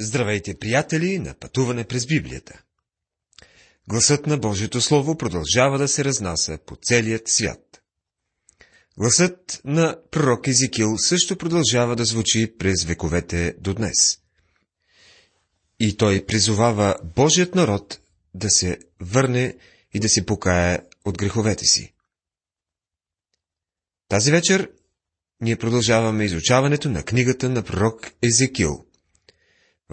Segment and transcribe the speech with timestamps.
[0.00, 2.62] Здравейте, приятели, на пътуване през Библията.
[3.88, 7.82] Гласът на Божието Слово продължава да се разнася по целият свят.
[8.98, 14.18] Гласът на пророк Езикил също продължава да звучи през вековете до днес.
[15.80, 18.00] И той призовава Божият народ
[18.34, 19.56] да се върне
[19.94, 21.94] и да се покае от греховете си.
[24.08, 24.70] Тази вечер
[25.40, 28.86] ние продължаваме изучаването на книгата на пророк Езекил.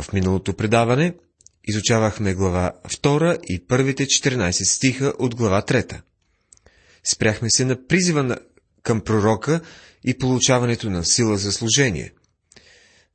[0.02, 1.16] В миналото предаване
[1.64, 6.02] изучавахме глава 2 и първите 14 стиха от глава 3.
[7.12, 8.38] Спряхме се на призива на,
[8.84, 9.62] към пророка
[10.04, 12.14] и получаването на сила за служение.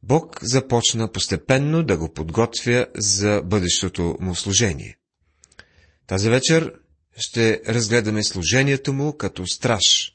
[0.03, 4.97] Бог започна постепенно да го подготвя за бъдещото му служение.
[6.07, 6.73] Тази вечер
[7.17, 10.13] ще разгледаме служението му като страж.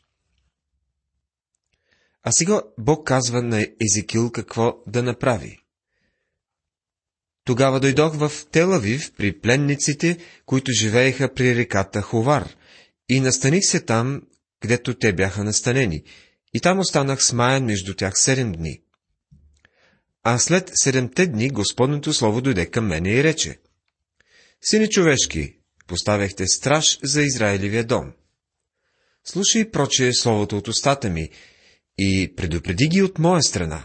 [2.24, 5.61] А сега Бог казва на Езекил какво да направи.
[7.46, 12.56] Тогава дойдох в Телавив при пленниците, които живееха при реката Ховар,
[13.10, 14.22] и настаних се там,
[14.60, 16.04] където те бяха настанени,
[16.54, 18.82] и там останах смаян между тях седем дни.
[20.24, 23.60] А след седемте дни Господното Слово дойде към мене и рече,
[24.62, 28.14] Сине човешки, поставяхте страж за Израилевия дом.
[29.24, 31.30] Слушай проче Словото от устата ми
[31.98, 33.84] и предупреди ги от моя страна.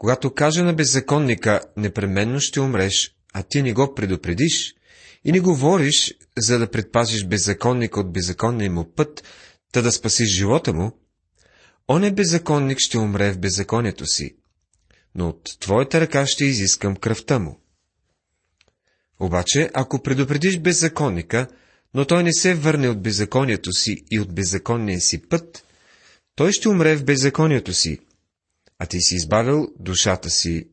[0.00, 4.74] Когато кажа на беззаконника, непременно ще умреш, а ти не го предупредиш
[5.24, 9.24] и не говориш, за да предпазиш беззаконника от беззаконния му път,
[9.72, 10.92] та да спасиш живота му,
[11.88, 14.36] он е беззаконник ще умре в беззаконието си,
[15.14, 17.60] но от твоята ръка ще изискам кръвта му.
[19.20, 21.48] Обаче, ако предупредиш беззаконника,
[21.94, 25.64] но той не се върне от беззаконието си и от беззаконния си път,
[26.34, 27.98] той ще умре в беззаконието си,
[28.80, 30.68] а ти си избавил душата си.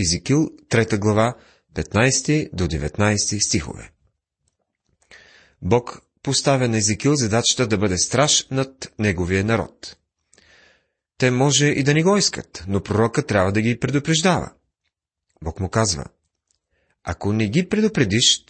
[0.00, 1.36] Изикил, 3 глава,
[1.74, 3.92] 15 до 19 стихове.
[5.62, 9.96] Бог поставя на Езекил задачата да бъде страж над неговия народ.
[11.18, 14.52] Те може и да не го искат, но пророка трябва да ги предупреждава.
[15.42, 16.04] Бог му казва,
[17.04, 18.44] ако не ги предупредиш,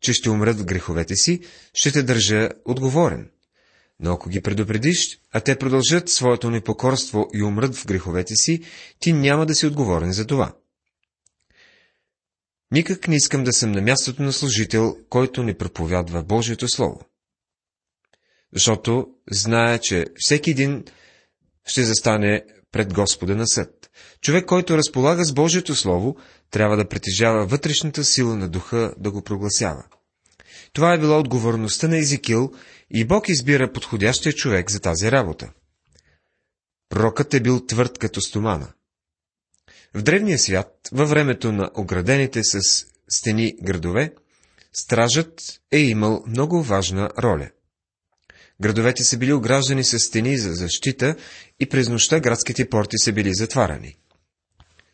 [0.00, 1.40] че ще умрат в греховете си,
[1.74, 3.30] ще те държа отговорен.
[4.02, 8.62] Но ако ги предупредиш, а те продължат своето непокорство и умрат в греховете си,
[8.98, 10.54] ти няма да си отговорен за това.
[12.70, 17.00] Никак не искам да съм на мястото на служител, който не проповядва Божието Слово.
[18.54, 20.84] Защото зная, че всеки един
[21.66, 23.90] ще застане пред Господа на съд.
[24.20, 26.16] Човек, който разполага с Божието Слово,
[26.50, 29.84] трябва да притежава вътрешната сила на духа да го прогласява.
[30.72, 32.52] Това е била отговорността на Езикил
[32.90, 35.52] и Бог избира подходящия човек за тази работа.
[36.88, 38.72] Пророкът е бил твърд като стомана.
[39.94, 44.14] В древния свят, във времето на оградените с стени градове,
[44.72, 47.50] стражът е имал много важна роля.
[48.60, 51.16] Градовете са били ограждани с стени за защита
[51.60, 53.96] и през нощта градските порти са били затварани.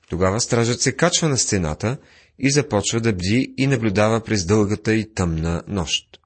[0.09, 1.99] Тогава стражът се качва на стената
[2.39, 6.21] и започва да бди и наблюдава през дългата и тъмна нощ.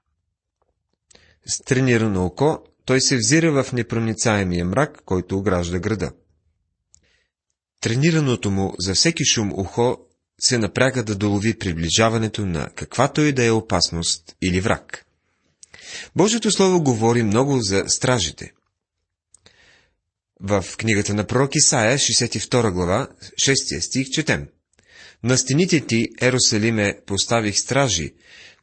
[1.46, 6.12] С тренирано око той се взира в непроницаемия мрак, който огражда града.
[7.80, 9.98] Тренираното му за всеки шум ухо
[10.40, 15.06] се напряга да долови приближаването на каквато и да е опасност или враг.
[16.16, 18.52] Божието Слово говори много за стражите.
[20.40, 23.08] В книгата на пророк Исаия, 62 глава,
[23.42, 24.48] 6 стих, четем.
[25.24, 28.14] На стените ти, Ерусалиме, поставих стражи,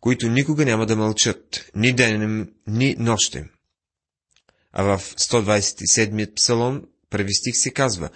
[0.01, 3.49] които никога няма да мълчат, ни денем, ни нощем.
[4.71, 8.09] А в 127 псалом, първи стих се казва,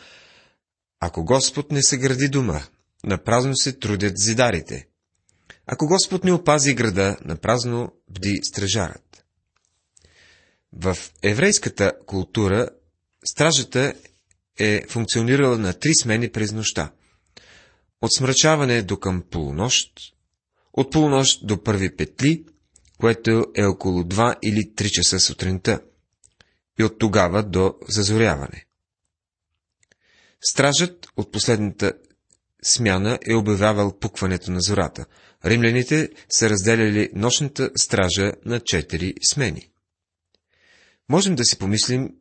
[0.99, 2.61] Ако Господ не съгради дома,
[3.03, 4.87] напразно се трудят зидарите.
[5.65, 9.25] Ако Господ не опази града, напразно бди стражарът.
[10.73, 12.69] В еврейската култура
[13.25, 13.93] стражата
[14.59, 16.91] е функционирала на три смени през нощта.
[18.01, 19.91] От смрачаване до към полунощ,
[20.73, 22.45] от полунощ до първи петли,
[22.97, 25.81] което е около 2 или 3 часа сутринта,
[26.79, 28.65] и от тогава до зазоряване.
[30.41, 31.93] Стражът от последната
[32.63, 35.05] смяна е обявявал пукването на зората.
[35.45, 39.69] Римляните са разделяли нощната стража на четири смени.
[41.09, 42.15] Можем да си помислим,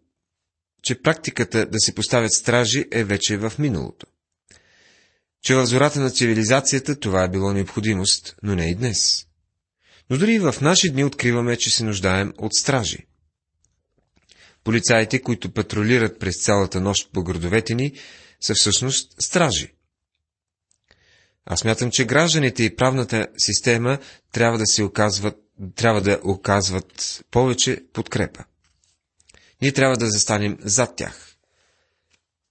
[0.82, 4.06] че практиката да се поставят стражи е вече в миналото
[5.42, 9.26] че в зората на цивилизацията това е било необходимост, но не и днес.
[10.10, 12.98] Но дори в наши дни откриваме, че се нуждаем от стражи.
[14.64, 17.92] Полицаите, които патрулират през цялата нощ по градовете ни,
[18.40, 19.72] са всъщност стражи.
[21.46, 23.98] Аз мятам, че гражданите и правната система
[24.32, 25.36] трябва да се оказват,
[25.74, 28.44] трябва да оказват повече подкрепа.
[29.62, 31.29] Ние трябва да застанем зад тях.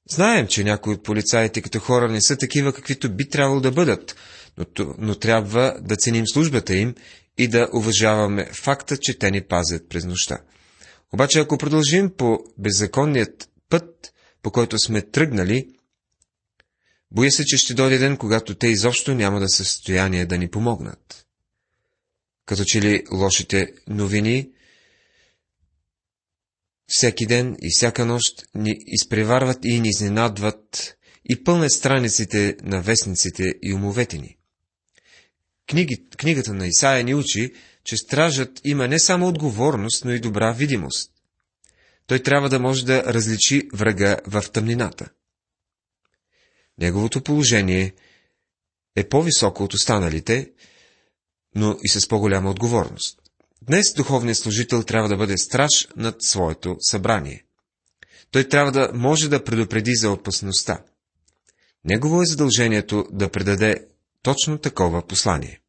[0.09, 4.15] Знаем, че някои от полицаите като хора не са такива, каквито би трябвало да бъдат,
[4.57, 4.65] но,
[4.97, 6.95] но трябва да ценим службата им
[7.37, 10.37] и да уважаваме факта, че те ни пазят през нощта.
[11.13, 15.67] Обаче, ако продължим по беззаконният път, по който сме тръгнали,
[17.11, 20.37] боя се, че ще дойде ден, когато те изобщо няма да са в състояние да
[20.37, 21.25] ни помогнат.
[22.45, 24.49] Като че ли лошите новини
[26.89, 30.95] всеки ден и всяка нощ ни изпреварват и ни изненадват
[31.29, 34.37] и пълнят страниците на вестниците и умовете ни.
[35.69, 37.53] Книги, книгата на Исаия ни учи,
[37.83, 41.11] че стражът има не само отговорност, но и добра видимост.
[42.07, 45.09] Той трябва да може да различи врага в тъмнината.
[46.77, 47.93] Неговото положение
[48.95, 50.51] е по-високо от останалите,
[51.55, 53.18] но и с по-голяма отговорност.
[53.69, 57.45] Днес духовният служител трябва да бъде страж над своето събрание.
[58.31, 60.83] Той трябва да може да предупреди за опасността.
[61.85, 63.87] Негово е задължението да предаде
[64.23, 65.59] точно такова послание.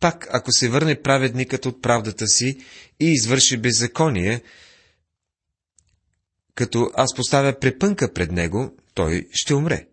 [0.00, 2.58] Пак, ако се върне праведникът от правдата си
[3.00, 4.42] и извърши беззаконие,
[6.54, 9.86] като аз поставя препънка пред него, той ще умре.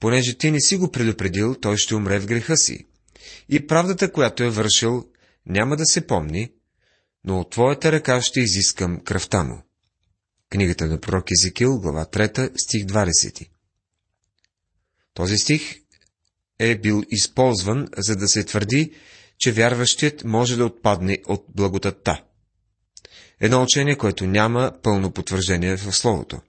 [0.00, 2.86] Понеже ти не си го предупредил, той ще умре в греха си.
[3.48, 5.11] И правдата, която е вършил,
[5.46, 6.52] няма да се помни,
[7.24, 9.62] но от твоята ръка ще изискам кръвта му.
[10.50, 13.48] Книгата на пророк Езекил, глава 3, стих 20.
[15.14, 15.80] Този стих
[16.58, 18.92] е бил използван, за да се твърди,
[19.38, 22.24] че вярващият може да отпадне от благодатта.
[23.40, 26.40] Едно учение, което няма пълно потвърждение в Словото.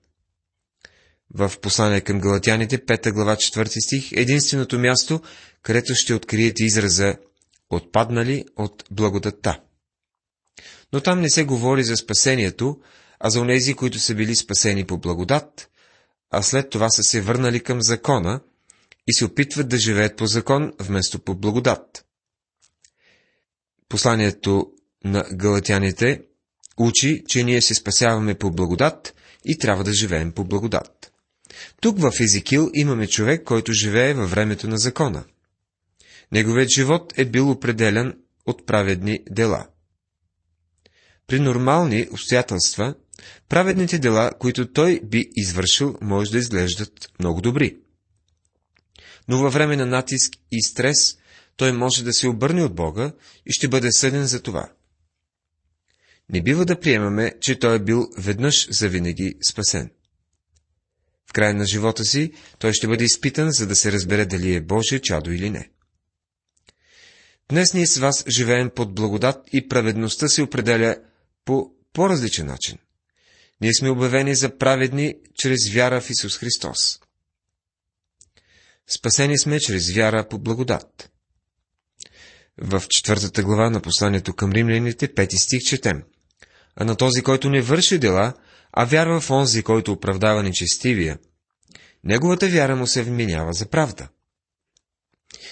[1.33, 5.21] В послание към Галатяните, 5 глава 4 стих, единственото място,
[5.61, 7.15] където ще откриете израза
[7.75, 9.59] отпаднали от благодатта.
[10.93, 12.79] Но там не се говори за спасението,
[13.19, 15.69] а за онези, които са били спасени по благодат,
[16.31, 18.41] а след това са се върнали към закона
[19.07, 22.05] и се опитват да живеят по закон, вместо по благодат.
[23.89, 24.71] Посланието
[25.03, 26.21] на галатяните
[26.77, 29.13] учи, че ние се спасяваме по благодат
[29.45, 31.11] и трябва да живеем по благодат.
[31.81, 35.23] Тук в Езикил имаме човек, който живее във времето на закона.
[36.33, 39.67] Неговият живот е бил определен от праведни дела.
[41.27, 42.95] При нормални обстоятелства,
[43.49, 47.77] праведните дела, които той би извършил, може да изглеждат много добри.
[49.27, 51.17] Но във време на натиск и стрес,
[51.57, 53.11] той може да се обърне от Бога
[53.45, 54.71] и ще бъде съден за това.
[56.29, 59.91] Не бива да приемаме, че той е бил веднъж завинаги спасен.
[61.29, 64.61] В края на живота си той ще бъде изпитан, за да се разбере дали е
[64.61, 65.72] Божие чадо или не.
[67.49, 70.97] Днес ние с вас живеем под благодат и праведността се определя
[71.45, 72.77] по по-различен начин.
[73.61, 76.99] Ние сме обявени за праведни чрез вяра в Исус Христос.
[78.87, 81.11] Спасени сме чрез вяра по благодат.
[82.57, 86.03] В четвъртата глава на посланието към римляните, пети стих четем.
[86.75, 88.33] А на този, който не върши дела,
[88.71, 91.19] а вярва в онзи, който оправдава нечестивия,
[92.03, 94.09] неговата вяра му се вменява за правда.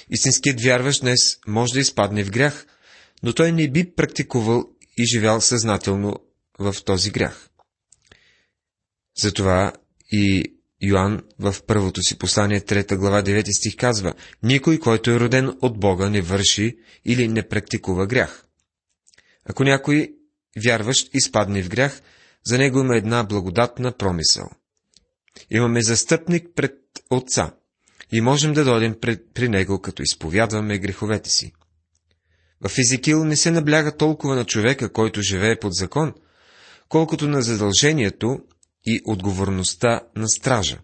[0.10, 2.66] Истинският вярващ днес може да изпадне в грях,
[3.24, 4.66] но той не би практикувал
[4.98, 6.16] и живял съзнателно
[6.60, 7.50] в този грях.
[9.18, 9.74] Затова
[10.12, 14.14] и Йоанн в първото си послание, 3 глава, 9 стих казва,
[14.44, 18.46] Никой, който е роден от Бога, не върши или не практикува грях.
[19.46, 20.14] Ако някой
[20.64, 22.02] вярващ изпадне в грях,
[22.44, 24.50] за него има една благодатна промисъл.
[25.50, 26.78] Имаме застъпник пред
[27.10, 27.54] Отца,
[28.12, 31.54] и можем да дойдем пред, при него, като изповядваме греховете си.
[32.68, 36.14] В Езекил не се набляга толкова на човека, който живее под закон,
[36.90, 38.40] колкото на задължението
[38.86, 40.80] и отговорността на стража.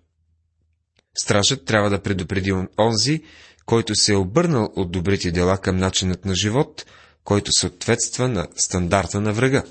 [1.17, 3.23] Стражът трябва да предупреди онзи,
[3.65, 6.85] който се е обърнал от добрите дела към начинът на живот,
[7.23, 9.63] който съответства на стандарта на врага.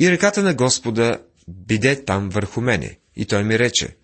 [0.00, 3.96] И ръката на Господа биде там върху мене, и той ми рече,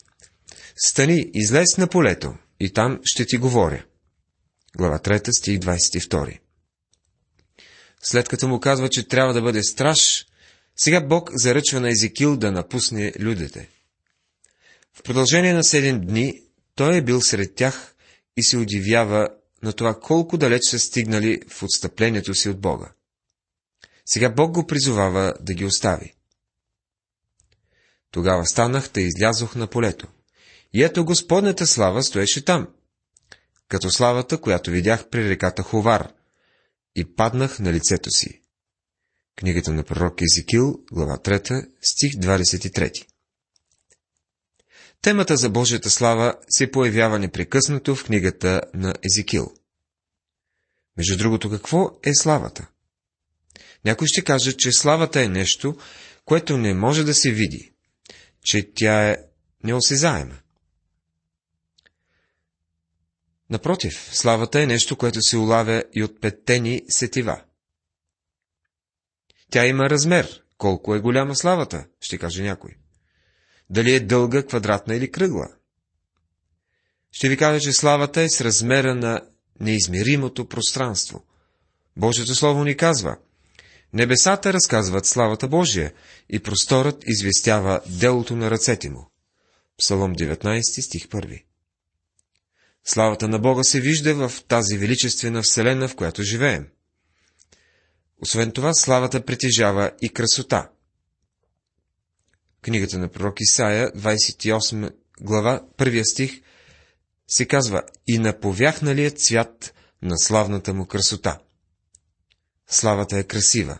[0.82, 3.84] Стани, излез на полето, и там ще ти говоря.
[4.76, 6.38] Глава 3, стих 22.
[8.02, 10.26] След като му казва, че трябва да бъде страж,
[10.76, 13.68] сега Бог заръчва на Езекил да напусне людите.
[14.92, 16.42] В продължение на седем дни
[16.74, 17.94] той е бил сред тях
[18.36, 19.28] и се удивява
[19.62, 22.92] на това колко далеч са стигнали в отстъплението си от Бога.
[24.06, 26.14] Сега Бог го призовава да ги остави.
[28.10, 30.06] Тогава станах, да излязох на полето
[30.72, 32.68] И ето Господната слава стоеше там,
[33.68, 36.12] като славата, която видях при реката Ховар,
[36.94, 38.40] и паднах на лицето си.
[39.36, 43.06] Книгата на пророк Езекил, глава 3, стих 23.
[45.02, 49.54] Темата за Божията слава се появява непрекъснато в книгата на Езекил.
[50.96, 52.66] Между другото, какво е славата?
[53.84, 55.76] Някой ще каже, че славата е нещо,
[56.24, 57.72] което не може да се види,
[58.42, 59.16] че тя е
[59.64, 60.38] неосезаема.
[63.50, 67.42] Напротив, славата е нещо, което се улавя и от петтени сетива.
[69.50, 70.42] Тя има размер.
[70.58, 72.70] Колко е голяма славата, ще каже някой.
[73.70, 75.48] Дали е дълга, квадратна или кръгла?
[77.12, 79.20] Ще ви кажа, че славата е с размера на
[79.60, 81.24] неизмеримото пространство.
[81.96, 83.16] Божието Слово ни казва,
[83.92, 85.92] Небесата разказват славата Божия
[86.28, 89.10] и просторът известява делото на ръцете му.
[89.78, 91.44] Псалом 19, стих 1.
[92.84, 96.68] Славата на Бога се вижда в тази величествена вселена, в която живеем.
[98.22, 100.70] Освен това, славата притежава и красота.
[102.62, 106.42] Книгата на пророк Исаия, 28 глава, първия стих,
[107.28, 111.40] се казва «И на повяхналият цвят на славната му красота».
[112.66, 113.78] Славата е красива.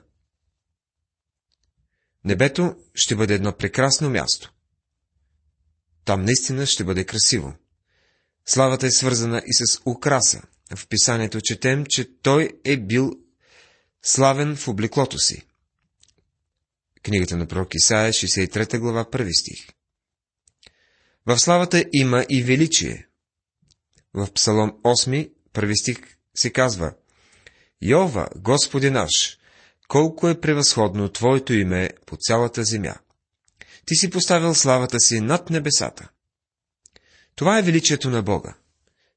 [2.24, 4.52] Небето ще бъде едно прекрасно място.
[6.04, 7.54] Там наистина ще бъде красиво.
[8.52, 10.42] Славата е свързана и с украса.
[10.76, 13.12] В писанието четем, че той е бил
[14.02, 15.42] славен в облеклото си.
[17.02, 19.68] Книгата на пророк Исаия, 63 глава, 1 стих.
[21.26, 23.06] В славата има и величие.
[24.14, 25.98] В Псалом 8, първи стих
[26.34, 26.94] се казва
[27.82, 29.38] Йова, Господи наш,
[29.88, 32.94] колко е превъзходно Твоето име по цялата земя.
[33.86, 36.08] Ти си поставил славата си над небесата.
[37.40, 38.54] Това е величието на Бога.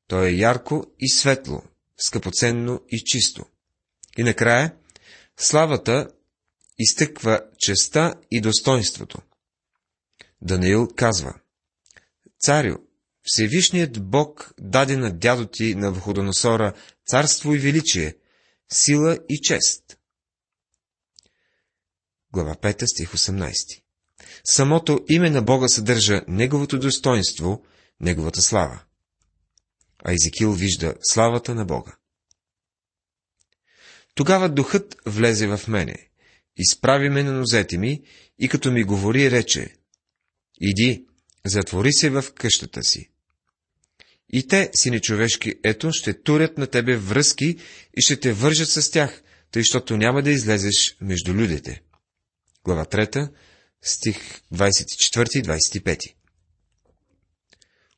[0.08, 1.64] То е ярко и светло,
[1.98, 3.46] скъпоценно и чисто.
[4.18, 4.76] И накрая,
[5.38, 6.10] славата
[6.80, 9.22] изтъква честа и достоинството.
[10.42, 11.34] Даниил казва,
[12.40, 12.78] Царю,
[13.24, 16.74] Всевишният Бог даде на дядо ти на Входоносора
[17.08, 18.16] царство и величие,
[18.72, 19.98] сила и чест.
[22.34, 23.82] Глава 5, стих 18
[24.44, 27.64] Самото име на Бога съдържа Неговото достоинство,
[28.04, 28.84] Неговата слава.
[30.06, 31.96] А Езекил вижда славата на Бога.
[34.16, 36.10] Тогава духът влезе в мене,
[36.58, 38.04] изправи ме на нозете ми
[38.40, 39.76] и като ми говори, рече,
[40.62, 41.06] Иди,
[41.46, 43.10] затвори се в къщата си.
[44.30, 47.58] И те, сини човешки, ето, ще турят на тебе връзки
[47.98, 51.82] и ще те вържат с тях, тъй, защото няма да излезеш между людите.
[52.64, 53.34] Глава 3,
[53.82, 56.14] стих 24 и 25.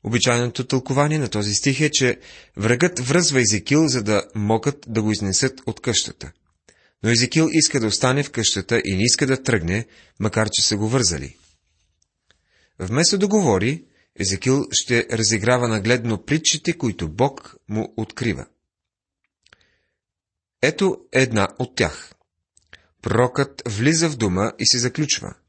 [0.05, 2.19] Обичайното тълкование на този стих е, че
[2.57, 6.31] врагът връзва Езекил, за да могат да го изнесат от къщата.
[7.03, 9.85] Но Езекил иска да остане в къщата и не иска да тръгне,
[10.19, 11.37] макар че са го вързали.
[12.79, 13.85] Вместо да говори,
[14.19, 18.45] Езекил ще разиграва нагледно притчите, които Бог му открива.
[20.61, 22.13] Ето една от тях.
[23.01, 25.35] Пророкът влиза в дома и се заключва–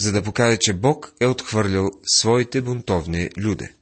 [0.00, 3.74] за да покаже, че Бог е отхвърлял своите бунтовни люде.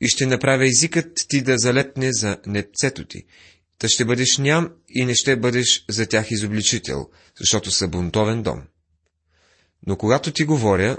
[0.00, 3.24] И ще направя езикът ти да залепне за непцето ти,
[3.78, 7.08] та ще бъдеш ням и не ще бъдеш за тях изобличител,
[7.40, 8.62] защото са бунтовен дом.
[9.86, 10.98] Но когато ти говоря,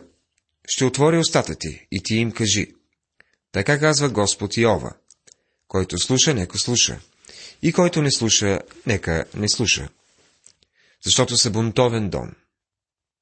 [0.67, 2.67] ще отворя устата ти и ти им кажи.
[3.51, 4.93] Така казва Господ Иова.
[5.67, 7.00] Който слуша, нека слуша.
[7.62, 9.89] И който не слуша, нека не слуша.
[11.05, 12.31] Защото са бунтовен дом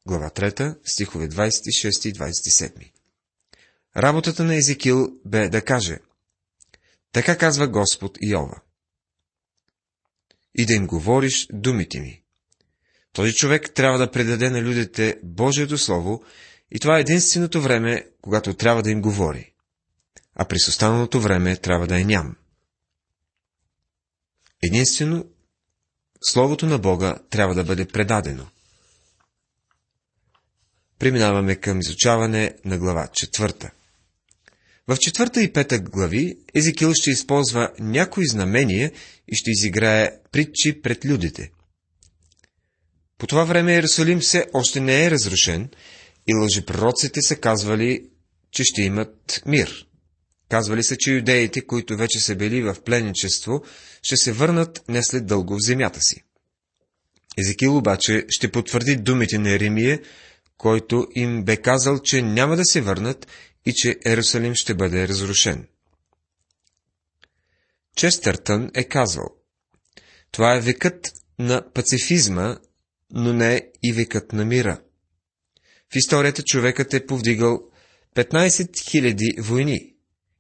[0.06, 2.92] глава 3, стихове 26 и 27.
[3.98, 6.00] Работата на Езекил бе да каже,
[7.12, 8.62] така казва Господ Иова.
[10.56, 12.24] И да им говориш думите ми.
[13.14, 16.24] Този човек трябва да предаде на людите Божието Слово
[16.72, 19.54] и това е единственото време, когато трябва да им говори.
[20.36, 22.36] А през останалото време трябва да е ням.
[24.64, 25.26] Единствено,
[26.22, 28.48] Словото на Бога трябва да бъде предадено–
[31.04, 33.72] преминаваме към изучаване на глава четвърта.
[34.88, 38.92] В четвърта и пета глави Езекил ще използва някои знамения
[39.28, 41.52] и ще изиграе притчи пред людите.
[43.18, 45.70] По това време Иерусалим все още не е разрушен
[46.28, 48.06] и лъжепророците са казвали,
[48.52, 49.88] че ще имат мир.
[50.50, 53.64] Казвали са, че юдеите, които вече са били в пленничество,
[54.02, 56.24] ще се върнат не след дълго в земята си.
[57.38, 60.00] Езекил обаче ще потвърди думите на Еремия,
[60.64, 63.28] който им бе казал, че няма да се върнат
[63.66, 65.68] и че Ерусалим ще бъде разрушен.
[67.96, 69.26] Честъртън е казал,
[70.32, 72.58] това е векът на пацифизма,
[73.12, 74.82] но не и векът на мира.
[75.94, 77.60] В историята човекът е повдигал
[78.16, 79.94] 15 000 войни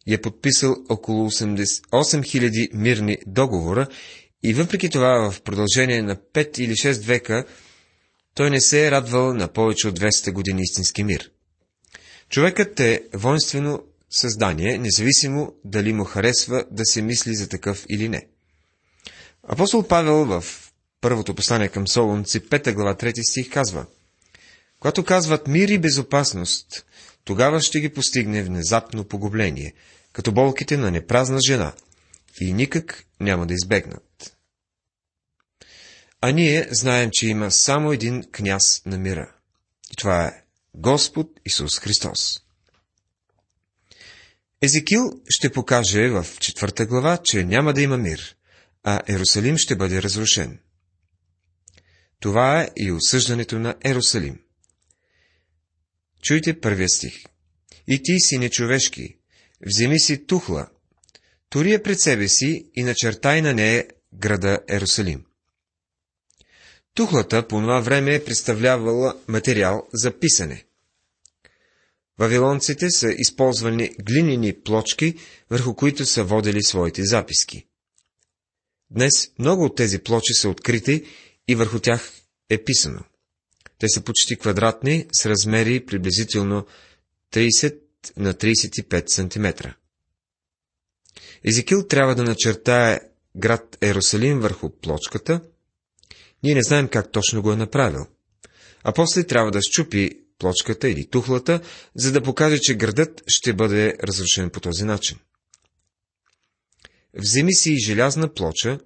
[0.07, 3.87] и е подписал около 80, 8000 мирни договора
[4.43, 7.45] и въпреки това в продължение на 5 или 6 века
[8.35, 11.31] той не се е радвал на повече от 200 години истински мир.
[12.29, 18.27] Човекът е воинствено създание, независимо дали му харесва да се мисли за такъв или не.
[19.47, 20.43] Апостол Павел в
[21.01, 23.85] първото послание към Солунци, 5 глава, 3 стих казва
[24.79, 26.85] Когато казват мир и безопасност,
[27.25, 29.73] тогава ще ги постигне внезапно погубление,
[30.13, 31.73] като болките на непразна жена,
[32.41, 34.32] и никак няма да избегнат.
[36.25, 39.35] А ние знаем, че има само един княз на мира.
[39.91, 40.43] И това е
[40.75, 42.39] Господ Исус Христос.
[44.61, 48.35] Езекил ще покаже в четвърта глава, че няма да има мир,
[48.83, 50.59] а Ерусалим ще бъде разрушен.
[52.19, 54.39] Това е и осъждането на Ерусалим.
[56.21, 57.23] Чуйте първия стих.
[57.87, 59.17] И ти, си нечовешки,
[59.65, 60.67] вземи си тухла,
[61.49, 65.25] тори я пред себе си и начертай на нея града Ерусалим.
[66.93, 70.65] Тухлата по това време е представлявала материал за писане.
[72.19, 75.15] Вавилонците са използвани глинени плочки,
[75.49, 77.67] върху които са водили своите записки.
[78.89, 81.05] Днес много от тези плочи са открити
[81.47, 82.11] и върху тях
[82.49, 82.99] е писано.
[83.79, 86.65] Те са почти квадратни, с размери приблизително
[87.31, 87.79] 30
[88.17, 89.69] на 35 см.
[91.43, 92.99] Езекил трябва да начертае
[93.35, 95.41] град Ерусалим върху плочката.
[96.43, 98.05] Ние не знаем как точно го е направил.
[98.83, 101.61] А после трябва да щупи плочката или тухлата,
[101.95, 105.17] за да покаже, че градът ще бъде разрушен по този начин.
[107.13, 108.79] Вземи си желязна плоча,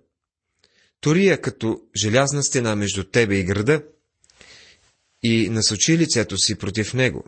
[1.01, 3.83] тори я като желязна стена между тебе и града
[5.23, 7.25] и насочи лицето си против него,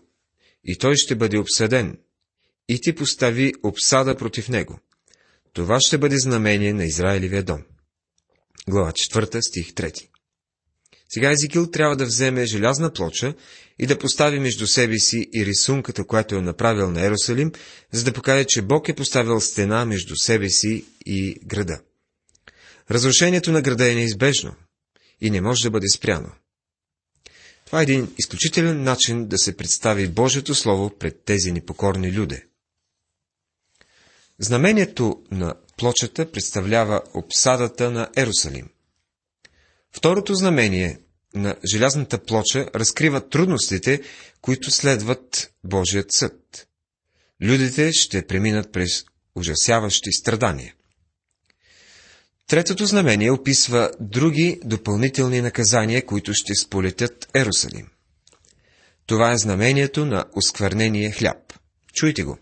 [0.64, 1.98] и той ще бъде обсъден,
[2.70, 4.80] и ти постави обсада против него.
[5.54, 7.64] Това ще бъде знамение на Израилевия дом.
[8.68, 10.10] Глава 4, стих 3.
[11.10, 13.34] Сега Езикил трябва да вземе желязна плоча
[13.80, 17.52] и да постави между себе си и рисунката, която е направил на Ерусалим,
[17.92, 21.82] за да покаже, че Бог е поставил стена между себе си и града.
[22.92, 24.56] Разрушението на града е неизбежно
[25.22, 26.32] и не може да бъде спряно.
[27.66, 32.46] Това е един изключителен начин да се представи Божието Слово пред тези непокорни люде.
[34.40, 38.70] Знамението на плочата представлява обсадата на Ерусалим.
[39.92, 41.00] Второто знамение
[41.36, 44.02] на желязната плоча разкрива трудностите,
[44.42, 46.68] които следват Божият съд.
[47.42, 49.04] Людите ще преминат през
[49.36, 50.74] ужасяващи страдания.
[52.48, 57.88] Третото знамение описва други допълнителни наказания, които ще сполетят Ерусалим.
[59.06, 61.54] Това е знамението на осквернение хляб.
[61.94, 62.38] Чуйте го.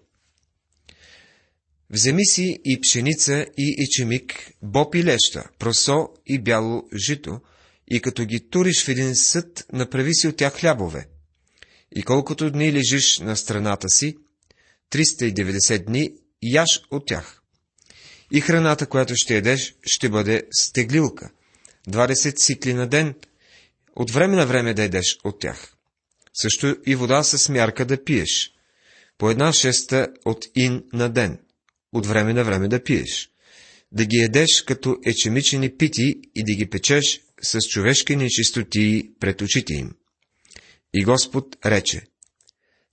[1.90, 7.40] Вземи си и пшеница и ечемик, боб и леща, просо и бяло жито,
[7.88, 11.08] и като ги туриш в един съд, направи си от тях хлябове.
[11.96, 14.18] И колкото дни лежиш на страната си,
[14.92, 16.10] 390 дни,
[16.44, 17.42] яш от тях.
[18.32, 21.30] И храната, която ще едеш, ще бъде стеглилка,
[21.90, 23.16] 20 сикли на ден,
[23.96, 25.74] от време на време да едеш от тях.
[26.42, 28.52] Също и вода с мярка да пиеш,
[29.18, 31.40] по една шеста от ин на ден,
[31.94, 33.30] от време на време да пиеш,
[33.92, 39.74] да ги едеш като ечемичени пити и да ги печеш с човешки нечистоти пред очите
[39.74, 39.92] им.
[40.94, 42.02] И Господ рече,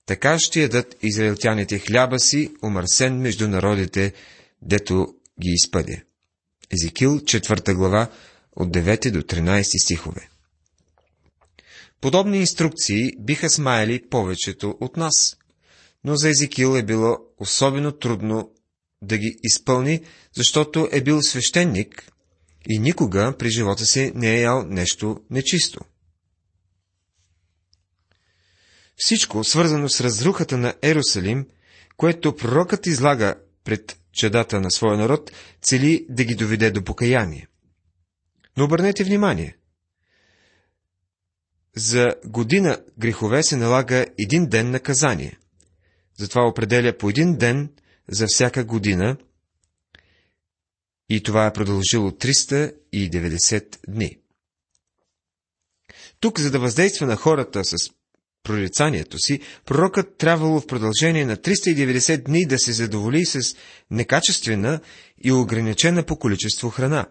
[0.05, 4.13] така ще ядат израелтяните хляба си, омърсен между народите,
[4.61, 5.07] дето
[5.41, 6.03] ги изпъде.
[6.73, 8.11] Езекил, 4 глава,
[8.55, 10.29] от 9 до 13 стихове.
[12.01, 15.37] Подобни инструкции биха смаяли повечето от нас,
[16.03, 18.51] но за Езекил е било особено трудно
[19.05, 20.01] да ги изпълни,
[20.33, 22.11] защото е бил свещеник
[22.69, 25.79] и никога при живота си не е ял нещо нечисто.
[28.97, 31.47] Всичко, свързано с разрухата на Ерусалим,
[31.97, 37.47] което пророкът излага пред чадата на своя народ, цели да ги доведе до покаяние.
[38.57, 39.57] Но обърнете внимание.
[41.75, 45.37] За година грехове се налага един ден наказание.
[46.17, 47.69] Затова определя по един ден
[48.07, 49.17] за всяка година
[51.09, 54.17] и това е продължило 390 дни.
[56.19, 57.75] Тук, за да въздейства на хората с
[58.43, 63.55] прорицанието си, пророкът трябвало в продължение на 390 дни да се задоволи с
[63.91, 64.81] некачествена
[65.23, 67.07] и ограничена по количество храна,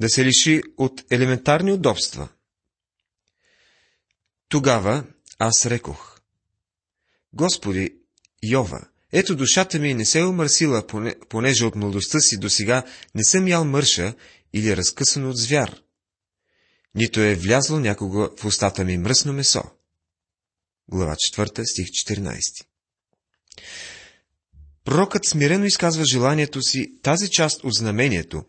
[0.00, 2.28] да се лиши от елементарни удобства.
[4.48, 5.04] Тогава
[5.38, 6.20] аз рекох,
[7.32, 7.94] Господи,
[8.44, 10.86] Йова, ето душата ми не се е омърсила,
[11.28, 12.82] понеже от младостта си до сега
[13.14, 14.14] не съм ял мърша
[14.52, 15.82] или разкъсан от звяр.
[16.94, 19.62] Нито е влязло някого в устата ми мръсно месо.
[20.88, 22.66] Глава 4, стих 14
[24.84, 28.44] Пророкът смирено изказва желанието си тази част от знамението,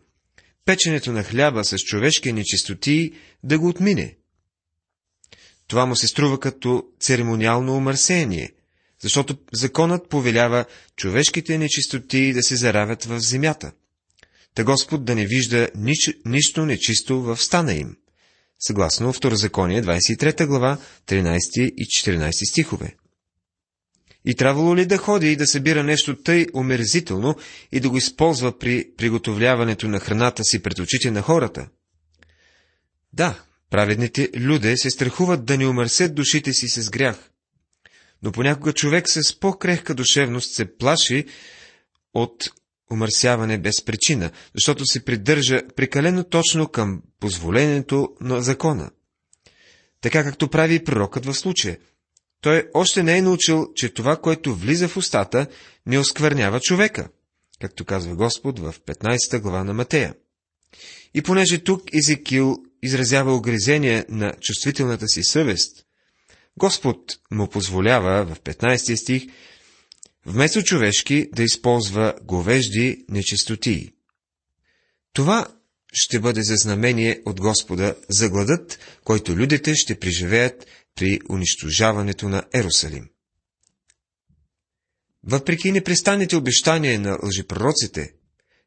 [0.64, 3.12] печенето на хляба с човешки нечистоти,
[3.44, 4.16] да го отмине.
[5.66, 8.52] Това му се струва като церемониално омърсение,
[9.02, 10.64] защото законът повелява
[10.96, 13.72] човешките нечистоти да се заравят в земята.
[14.54, 17.96] Та Господ да не вижда нич, нищо нечисто в стана им.
[18.60, 22.94] Съгласно Второзаконие, 23 глава, 13 и 14 стихове.
[24.24, 27.36] И трябвало ли да ходи и да събира нещо тъй омерзително
[27.72, 31.68] и да го използва при приготовляването на храната си пред очите на хората?
[33.12, 37.30] Да, праведните люде се страхуват да не умърсят душите си с грях
[38.22, 41.24] но понякога човек с по-крехка душевност се плаши
[42.14, 42.50] от
[42.90, 48.90] умърсяване без причина, защото се придържа прекалено точно към позволението на закона.
[50.00, 51.78] Така както прави и пророкът в случая.
[52.40, 55.46] Той още не е научил, че това, което влиза в устата,
[55.86, 57.08] не осквернява човека,
[57.60, 60.14] както казва Господ в 15 глава на Матея.
[61.14, 65.84] И понеже тук Изекил изразява огрезение на чувствителната си съвест,
[66.58, 66.98] Господ
[67.30, 69.22] му позволява в 15 стих
[70.26, 73.92] вместо човешки да използва говежди нечистотии.
[75.12, 75.46] Това
[75.92, 82.42] ще бъде за знамение от Господа за гладът, който людите ще преживеят при унищожаването на
[82.54, 83.08] Ерусалим.
[85.24, 88.12] Въпреки непрестанните обещания на лъжепророците,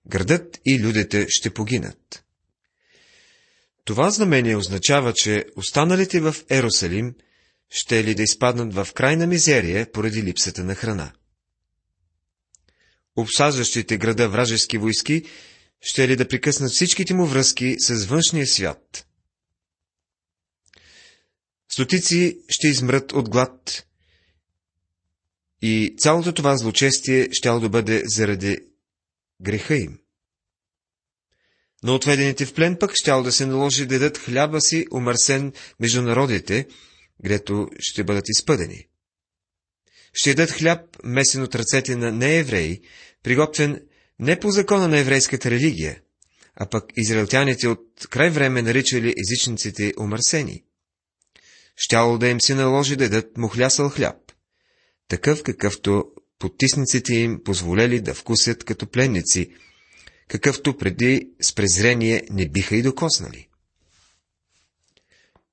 [0.07, 2.23] градът и людите ще погинат.
[3.85, 7.15] Това знамение означава, че останалите в Ерусалим–
[7.71, 11.13] ще ли да изпаднат в крайна мизерия поради липсата на храна.
[13.15, 15.23] Обсаждащите града вражески войски
[15.81, 19.07] ще ли да прекъснат всичките му връзки с външния свят.
[21.69, 23.85] Стотици ще измрат от глад
[25.61, 28.57] и цялото това злочестие щяло да бъде заради
[29.41, 29.99] греха им.
[31.83, 36.01] Но отведените в плен пък щяло да се наложи да дадат хляба си умърсен между
[36.01, 36.67] народите,
[37.25, 38.87] грето ще бъдат изпъдени.
[40.13, 42.81] Ще ядат хляб, месен от ръцете на неевреи,
[43.23, 43.81] приготвен
[44.19, 46.01] не по закона на еврейската религия,
[46.55, 50.63] а пък израелтяните от край време наричали езичниците омърсени.
[51.75, 54.31] Щяло да им се наложи да ядат мухлясал хляб,
[55.07, 56.05] такъв какъвто
[56.39, 59.53] потисниците им позволели да вкусят като пленници,
[60.27, 63.47] какъвто преди с презрение не биха и докоснали.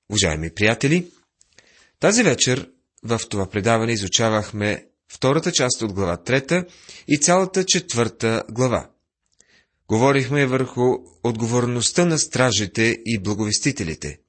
[0.09, 1.11] Уважаеми приятели,
[1.99, 2.69] тази вечер
[3.03, 6.65] в това предаване изучавахме втората част от глава трета
[7.07, 8.89] и цялата четвърта глава.
[9.87, 14.19] Говорихме върху отговорността на стражите и благовестителите.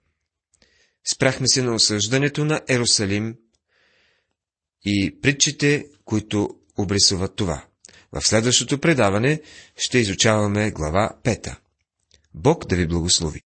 [1.13, 3.37] Спряхме се на осъждането на Ерусалим
[4.85, 7.65] и притчите, които обрисуват това.
[8.13, 9.41] В следващото предаване
[9.77, 11.57] ще изучаваме глава 5.
[12.35, 13.39] Бог да ви благослови!